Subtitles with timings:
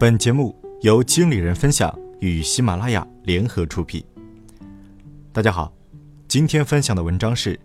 [0.00, 4.00] 本节目由经理人分享与喜马拉雅联合出品。
[5.32, 5.72] 大家好，
[6.28, 7.58] 今天分享的文章是：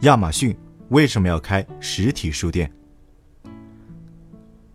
[0.00, 0.56] 亚马逊
[0.88, 2.72] 为什么要开实体书店？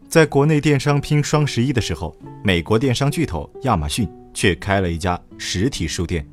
[0.07, 6.23] 在国内电商拼双十一的时候，美国电商巨头亚马逊却开了一家实体书店。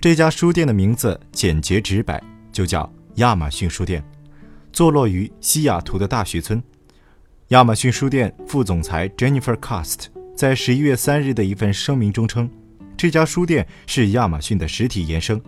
[0.00, 2.20] 这家书店的名字简洁直白，
[2.50, 4.04] 就叫亚马逊书店，
[4.72, 6.60] 坐落于西雅图的大学村。
[7.48, 12.48] 亚马逊书店副总裁 Jennifer Cast 在十一月三日的一份声明中称，
[12.96, 15.38] 这家书店是亚马逊的实体延伸。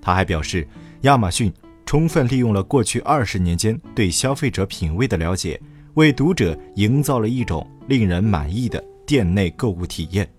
[0.00, 0.66] 他还表示，
[1.00, 1.52] 亚马逊
[1.84, 5.60] 充分利用了过去二十年间对消费者品味的了解，
[5.94, 10.30] 为读者营造了一种令人满意的店内购物体验。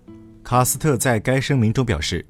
[0.42, 2.24] 卡斯特在该声明中表示：“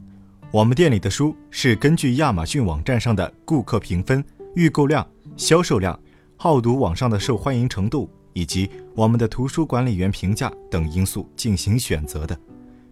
[0.51, 4.23] 我们店里的书是根据亚马逊网站上的顾客评分、
[4.56, 5.06] 预购量、
[5.37, 5.96] 销售量、
[6.37, 12.38] 好读网上的受欢迎程度。”以及我们的图书管理员评价等因素进行选择的，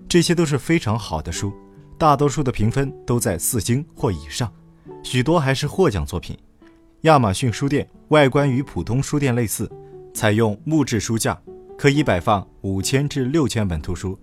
[0.08, 1.52] 这些都是非常好的书，
[1.98, 4.50] 大多数的评分都在四星或以上，
[5.02, 6.36] 许多还是获奖作品。
[7.02, 9.70] 亚马逊书店外观与普通书店类似，
[10.14, 11.38] 采用木质书架，
[11.76, 14.18] 可以摆放五千至六千本图书。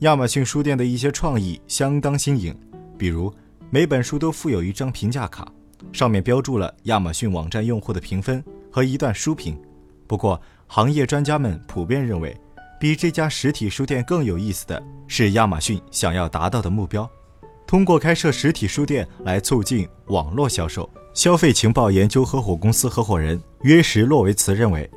[0.00, 2.52] 亚马逊书店的一些创意相当新颖，
[2.98, 3.32] 比如
[3.70, 5.46] 每本书都附有一张评价卡，
[5.92, 8.42] 上面标注了亚马逊网站用户的评分
[8.72, 9.56] 和一段书评。
[10.10, 12.36] 不过，行业专家们普遍认为，
[12.80, 17.08] 比这家实体书店更有意思的是亚马逊想要达到的目标：
[17.64, 20.90] 通过开设实体书店来促进网络销售。
[21.14, 24.90] 消费情报研究合伙公司合伙人约什·洛维茨认为，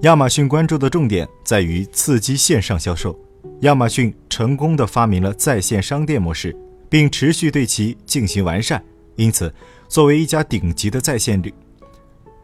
[0.00, 3.14] 亚马逊关注的重点在于刺激线上销售。
[3.60, 6.56] 亚马逊成功地发明了在线商店模式，
[6.88, 8.82] 并持续对其进行完善。
[9.16, 9.54] 因此，
[9.90, 11.52] 作为一家顶级的在线旅，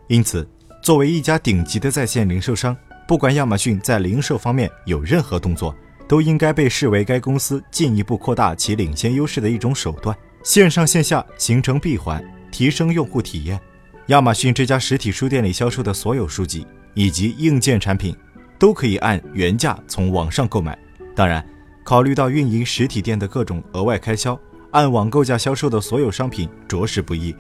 [0.09, 0.47] 因此。
[0.83, 2.75] 作为一家顶级的在线零售商，
[3.07, 5.77] 不管亚马逊在零售方面有任何动作，
[6.09, 10.17] 都应该被视为该公司进一步扩大其领先优势的一种手段。
[10.43, 13.61] 线上线下形成闭环，提升用户体验。
[14.07, 18.17] 亚马逊这家实体书店里销售的所有书籍以及硬件产品，
[18.59, 20.79] 都可以按原价从网上购买。
[21.15, 21.47] 当然，
[21.85, 24.39] 考虑到运营实体店的各种额外开销，
[24.71, 27.37] 按网购价销售的所有商品着实不易。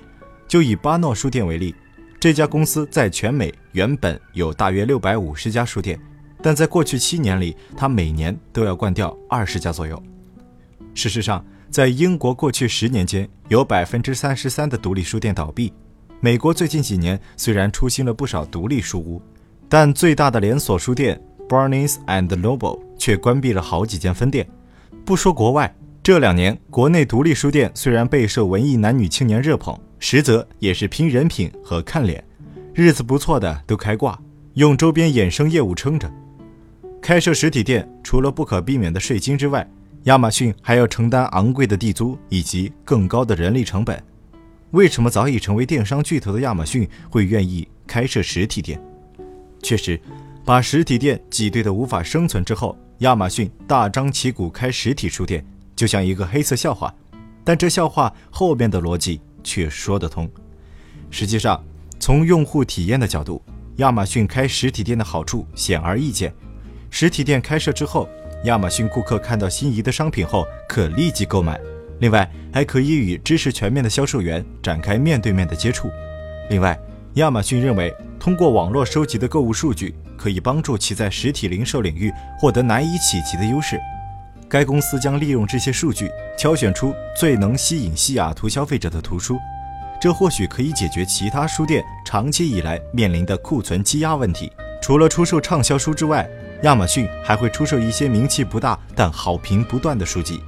[0.46, 1.74] 就以巴诺书店为例。
[2.20, 5.98] 这家公司在全美原本有大约六百五十家书店，
[6.42, 10.00] 但在过去七年里，它每年都要关掉二十家左右。
[10.92, 15.72] 事实上，在英国过去十年间，有百分之三十三的独立书店倒闭。
[16.20, 19.22] 美国最近几年虽然出新了不少独立书屋，
[19.66, 24.46] 但最大的连锁书店 Barnes and Noble 却关闭了好几间分店。
[25.06, 29.74] 不说国外，这两年国内独立书店虽然备受文艺男女青年热捧。
[30.02, 32.24] 实则也是拼人品和看脸，
[32.74, 34.18] 日子不错的都开挂，
[34.54, 36.10] 用周边衍生业务撑着。
[37.02, 39.68] 开设实体店除了不可避免的税金之外，
[40.04, 44.02] 亚马逊还要承担昂贵的地租以及更高的人力成本。
[44.70, 48.80] 为什么早已成为电商巨头的亚马逊会愿意开设实体店？
[49.62, 50.00] 确实，
[50.46, 55.44] 把实体店挤兑的无法生存之后，亚马逊大张旗鼓开实体书店，
[55.76, 56.94] 就像一个黑色笑话。
[57.44, 59.20] 但这笑话后面的逻辑。
[59.42, 60.30] 却说得通。
[61.10, 61.62] 实际上，
[61.98, 63.42] 从用户体验的角度，
[63.76, 66.32] 亚马逊开实体店的好处显而易见。
[66.90, 68.08] 实体店开设之后，
[68.44, 71.60] 亚马逊顾客看到心仪的商品后，可立即购买。
[71.98, 75.90] 另外，还可以与知识全面的销售员展开面对面的接触。
[76.48, 76.78] 另外，
[77.14, 83.78] 亚马逊认为，通过网络收集的购物数据，可以帮助其在实体零售领域获得难以企及的优势。
[84.50, 89.38] 该公司将利用这些数据，挑选出最能吸引西雅图消费者的图书，
[90.00, 94.50] 这或许可以解决其他书店长期以来面临的库存积压问题。
[94.82, 96.28] 除了出售畅销书之外，
[96.64, 100.42] 亚马逊还会出售一些名气不大但好评不断的书籍。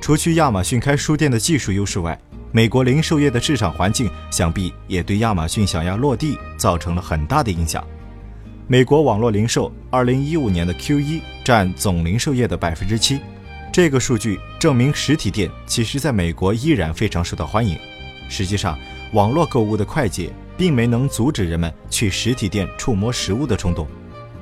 [0.00, 2.18] 除去亚马逊开书店的技术优势外，
[2.50, 7.86] 美国零售业的市场环境想必也对亚马逊想要落地造成了很大的影响。
[8.70, 13.18] 美国网络零售2015年的 Q1 占总零售业的百分之七，
[13.72, 17.78] 这个数据证明实体店其实在美国依然非常受到欢迎。
[18.28, 18.78] 实际上，
[19.14, 23.88] 网络购物的快捷并没能阻止人们去实体店触摸实物的冲动。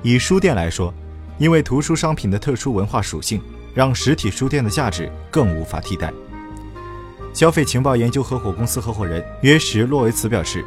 [0.02, 0.92] 以书店来说，
[1.38, 3.40] 因为图书商品的特殊文化属性，
[3.74, 6.12] 让实体书店的价值更无法替代。
[7.32, 10.64] 消费情报研究合伙公司合伙人约什·洛维茨表示。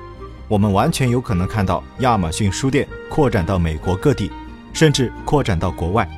[0.49, 4.31] 我们完全有可能看到亚马逊书店扩展到美国各地，
[4.73, 6.09] 甚至扩展到国外。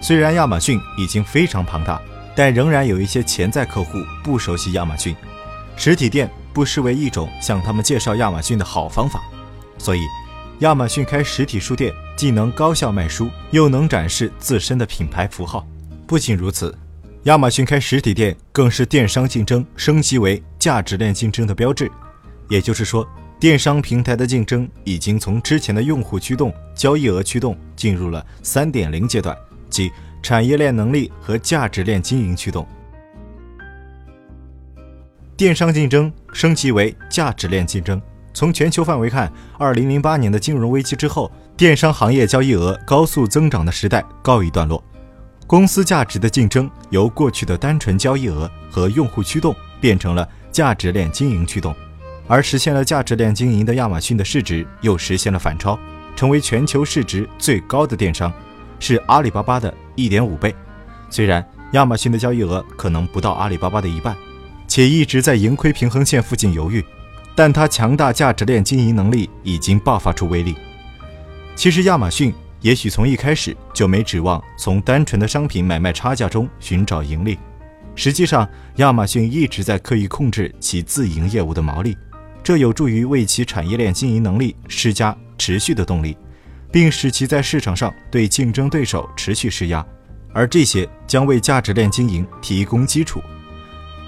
[0.00, 2.00] 虽然亚马逊已经非常庞大，
[2.34, 5.14] 但仍然有一些潜在客户不熟悉亚马逊，
[5.76, 9.22] 实体店不失为一种向他们介绍亚马逊的好方法。
[9.76, 10.00] 所以，
[10.60, 15.66] 亚马逊开实体书店既能高效卖书，又能展示自身的品牌符号。
[16.06, 16.74] 不仅如此，
[17.24, 21.90] 亚马逊开实体店更是电商竞争升级为价值链竞争的标志。
[22.48, 23.06] 也就是说，
[23.38, 29.36] 电商平台的竞争已经从之前的用户驱动、交易额驱动，进入了三点零阶段，
[29.68, 29.92] 即
[30.22, 32.66] 产业链能力和价值链经营驱动。
[35.36, 38.00] 电商竞争升级为价值链竞争。
[38.32, 44.82] 从全球范围看，二零零八年的金融危机之后，电商行业交易额高速增长的时代告一段落。
[45.46, 51.74] 公司价值的竞争由过去的单纯交易额和用户驱动，变成了价值链经营驱动。
[52.28, 55.78] 而实现了价值链经营的亚马逊的市值又实现了反超，
[56.14, 58.32] 成为全球市值最高的电商，
[58.80, 60.54] 是阿里巴巴的一点五倍。
[61.08, 64.16] 虽然亚马逊的交易额可能不到阿里巴巴的一半，
[64.66, 66.84] 且一直在盈亏平衡线附近犹豫。
[67.34, 70.56] 但它强大价值链经营能力已经爆发出威力。
[71.54, 72.32] 其实亚马逊
[72.62, 77.38] 也许从一开始就没指望从单纯的商品买卖差价中寻找盈利。
[77.94, 81.94] 实际上，亚马逊一直在刻意控制其自营业务的毛利，
[82.46, 86.16] 这有助于为其产业链经营能力施加持续的动力，
[86.70, 89.84] 并使其在市场上对竞争对手持续施压。
[90.32, 93.20] 而这些将为价值链经营提供基础。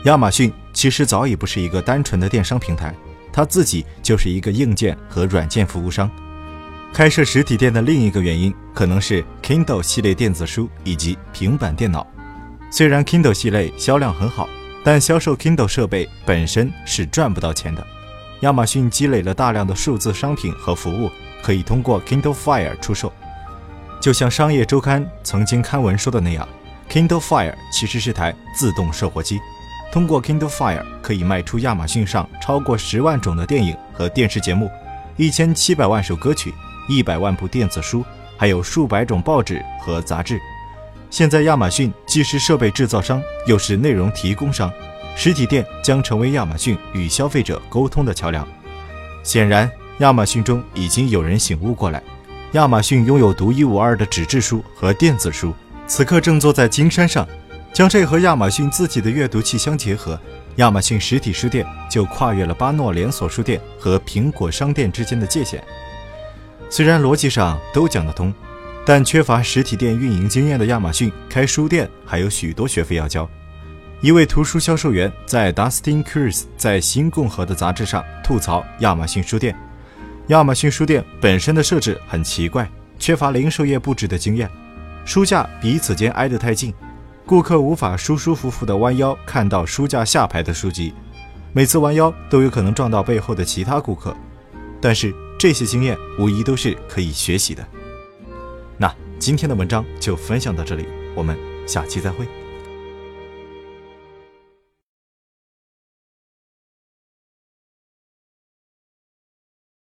[0.04, 2.94] 亚马逊其实早已不是一个单纯的电商平台。
[3.32, 6.08] 它自己就是一个硬件和软件服务商。
[6.92, 12.06] 开设实体店的另一个原因，可能是 Kindle 系列电子书以及平板电脑。
[12.70, 14.48] 虽然 Kindle 系列销量很好，
[14.84, 17.84] 但销售 Kindle 设备本身是赚不到钱的。
[18.40, 21.10] 亚马逊积累了大量的数字商品和服务，
[21.42, 23.12] 可以通过 Kindle Fire 出售。
[24.00, 26.48] 就像商业周刊曾经刊文说的那样
[26.88, 29.40] ，Kindle Fire 其实是台自动售货机。
[29.90, 34.70] 通过 Kindle Fire 可以卖出亚马逊上超过十万种的电影和电视节目，
[35.16, 36.54] 一千七百万首歌曲，
[36.88, 38.04] 一百万部电子书，
[38.36, 40.38] 还有数百种报纸和杂志。
[41.10, 44.70] 现在亚马逊既是设备制造商，又是内容提供商，
[45.20, 48.46] 实体店将成为亚马逊与消费者沟通的桥梁。
[49.24, 49.68] 显然，
[49.98, 52.00] 亚马逊中已经有人醒悟过来，
[52.52, 55.52] 亚马逊拥有独一无二的纸质书和电子书，
[55.88, 57.26] 此刻正坐在金山上。
[57.72, 60.18] 将这和亚马逊自己的阅读器相结合，
[60.56, 65.60] 亚马逊实体书店就跨越了巴诺连锁书店和苹果商店之间的界限。
[66.70, 68.32] 虽然逻辑上都讲得通，
[68.86, 73.28] 但缺乏实体店运营经验的亚马逊开书店还有许多学费要交。
[74.00, 79.56] 一位图书销售员在 Dustin Curse 在新共和的杂志上吐槽亚马逊书店：
[80.28, 84.48] 亚马逊书店本身的设置很奇怪，缺乏零售业布置的经验，
[85.04, 86.72] 书架彼此间挨得太近。
[87.26, 90.94] 顾客无法舒舒服服地弯腰看到书架下排的书籍，
[91.52, 94.16] 每次弯腰都有可能撞到背后的其他顾客。
[94.80, 97.66] 但是这些经验无疑都是可以学习的。
[98.76, 100.86] 那今天的文章就分享到这里，
[101.16, 101.36] 我们
[101.66, 102.24] 下期再会。